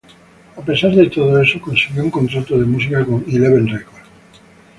[0.57, 4.07] A pesar de todo eso consiguió un contrato de música con eleven records.